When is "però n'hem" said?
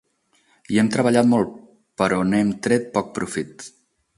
2.03-2.55